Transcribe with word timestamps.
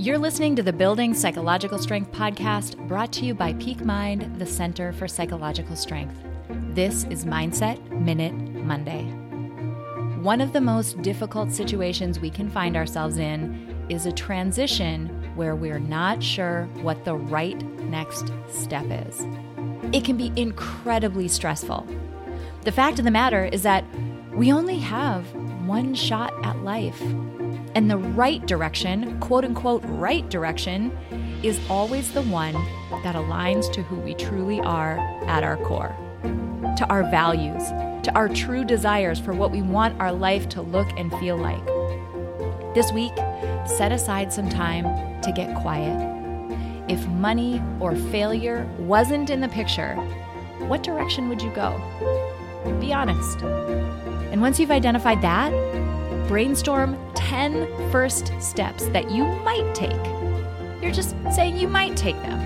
You're 0.00 0.16
listening 0.16 0.56
to 0.56 0.62
the 0.62 0.72
Building 0.72 1.12
Psychological 1.12 1.78
Strength 1.78 2.12
podcast 2.12 2.78
brought 2.88 3.12
to 3.12 3.26
you 3.26 3.34
by 3.34 3.52
Peak 3.52 3.84
Mind, 3.84 4.40
the 4.40 4.46
Center 4.46 4.94
for 4.94 5.06
Psychological 5.06 5.76
Strength. 5.76 6.16
This 6.48 7.04
is 7.10 7.26
Mindset 7.26 7.86
Minute 7.90 8.32
Monday. 8.32 9.02
One 10.22 10.40
of 10.40 10.54
the 10.54 10.60
most 10.62 11.02
difficult 11.02 11.52
situations 11.52 12.18
we 12.18 12.30
can 12.30 12.48
find 12.48 12.78
ourselves 12.78 13.18
in 13.18 13.86
is 13.90 14.06
a 14.06 14.12
transition 14.12 15.08
where 15.36 15.54
we're 15.54 15.78
not 15.78 16.22
sure 16.22 16.64
what 16.80 17.04
the 17.04 17.16
right 17.16 17.62
next 17.82 18.32
step 18.48 18.86
is. 18.88 19.26
It 19.92 20.06
can 20.06 20.16
be 20.16 20.32
incredibly 20.34 21.28
stressful. 21.28 21.86
The 22.62 22.72
fact 22.72 22.98
of 22.98 23.04
the 23.04 23.10
matter 23.10 23.44
is 23.44 23.64
that 23.64 23.84
we 24.32 24.50
only 24.50 24.78
have 24.78 25.26
one 25.66 25.94
shot 25.94 26.32
at 26.42 26.56
life. 26.64 27.02
And 27.74 27.90
the 27.90 27.98
right 27.98 28.44
direction, 28.46 29.18
quote 29.20 29.44
unquote, 29.44 29.82
right 29.84 30.28
direction, 30.28 30.96
is 31.42 31.60
always 31.70 32.12
the 32.12 32.22
one 32.22 32.54
that 33.04 33.14
aligns 33.14 33.72
to 33.72 33.82
who 33.82 33.96
we 33.96 34.14
truly 34.14 34.60
are 34.60 34.98
at 35.26 35.44
our 35.44 35.56
core, 35.56 35.94
to 36.76 36.86
our 36.88 37.08
values, 37.10 37.62
to 38.02 38.12
our 38.14 38.28
true 38.28 38.64
desires 38.64 39.20
for 39.20 39.32
what 39.32 39.52
we 39.52 39.62
want 39.62 40.00
our 40.00 40.12
life 40.12 40.48
to 40.50 40.62
look 40.62 40.88
and 40.96 41.12
feel 41.14 41.36
like. 41.36 41.64
This 42.74 42.92
week, 42.92 43.16
set 43.66 43.92
aside 43.92 44.32
some 44.32 44.48
time 44.48 45.20
to 45.22 45.32
get 45.32 45.54
quiet. 45.56 46.08
If 46.88 47.06
money 47.08 47.62
or 47.78 47.94
failure 47.94 48.68
wasn't 48.78 49.30
in 49.30 49.40
the 49.40 49.48
picture, 49.48 49.94
what 50.66 50.82
direction 50.82 51.28
would 51.28 51.40
you 51.40 51.50
go? 51.52 51.80
Be 52.80 52.92
honest. 52.92 53.40
And 54.32 54.40
once 54.40 54.58
you've 54.58 54.70
identified 54.70 55.22
that, 55.22 55.50
brainstorm 56.28 56.96
10 57.30 57.92
first 57.92 58.32
steps 58.42 58.86
that 58.86 59.08
you 59.08 59.24
might 59.24 59.72
take. 59.72 59.92
You're 60.82 60.90
just 60.90 61.14
saying 61.32 61.58
you 61.58 61.68
might 61.68 61.96
take 61.96 62.16
them 62.22 62.40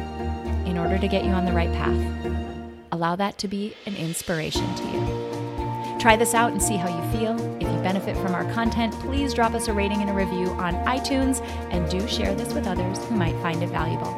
in 0.67 0.77
order 0.77 0.99
to 0.99 1.09
get 1.09 1.25
you 1.25 1.31
on 1.31 1.47
the 1.47 1.55
right 1.55 1.73
path. 1.73 2.77
Allow 2.93 3.17
that 3.17 3.39
to 3.39 3.49
be 3.49 3.75
an 3.87 3.97
inspiration 3.97 4.63
to 4.75 4.83
you. 4.83 5.99
Try 5.99 6.17
this 6.17 6.35
out 6.35 6.53
and 6.53 6.63
see 6.63 6.77
how 6.77 6.89
you 6.91 7.19
feel. 7.19 7.35
If 7.63 7.63
you 7.63 7.83
benefit 7.83 8.15
from 8.19 8.35
our 8.35 8.45
content, 8.53 8.93
please 9.01 9.33
drop 9.33 9.55
us 9.55 9.69
a 9.69 9.73
rating 9.73 10.03
and 10.03 10.11
a 10.11 10.13
review 10.13 10.51
on 10.51 10.75
iTunes 10.85 11.43
and 11.71 11.91
do 11.91 12.07
share 12.07 12.35
this 12.35 12.53
with 12.53 12.67
others 12.67 13.03
who 13.07 13.15
might 13.15 13.41
find 13.41 13.63
it 13.63 13.71
valuable. 13.71 14.13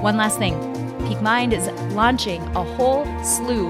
One 0.00 0.16
last 0.16 0.38
thing 0.38 0.54
Peak 1.06 1.20
Mind 1.20 1.52
is 1.52 1.66
launching 1.92 2.40
a 2.56 2.64
whole 2.64 3.04
slew 3.22 3.68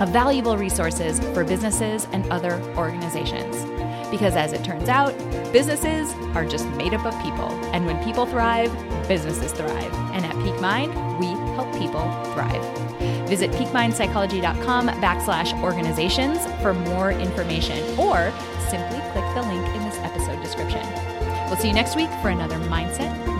of 0.00 0.08
valuable 0.08 0.56
resources 0.56 1.20
for 1.34 1.44
businesses 1.44 2.08
and 2.12 2.24
other 2.32 2.62
organizations. 2.78 3.69
Because 4.10 4.36
as 4.36 4.52
it 4.52 4.64
turns 4.64 4.88
out, 4.88 5.16
businesses 5.52 6.12
are 6.34 6.44
just 6.44 6.66
made 6.70 6.94
up 6.94 7.04
of 7.06 7.14
people. 7.22 7.48
And 7.72 7.86
when 7.86 8.02
people 8.04 8.26
thrive, 8.26 8.72
businesses 9.08 9.52
thrive. 9.52 9.94
And 10.12 10.24
at 10.24 10.34
Peak 10.44 10.60
Mind, 10.60 10.92
we 11.18 11.26
help 11.54 11.72
people 11.78 12.02
thrive. 12.32 12.62
Visit 13.28 13.50
peakmindpsychology.com 13.52 14.88
backslash 14.88 15.62
organizations 15.62 16.44
for 16.62 16.74
more 16.74 17.12
information 17.12 17.78
or 17.98 18.32
simply 18.68 18.98
click 19.12 19.24
the 19.34 19.42
link 19.42 19.66
in 19.74 19.82
this 19.84 19.98
episode 19.98 20.40
description. 20.42 20.82
We'll 21.46 21.56
see 21.56 21.68
you 21.68 21.74
next 21.74 21.96
week 21.96 22.10
for 22.22 22.28
another 22.28 22.56
Mindset 22.56 23.39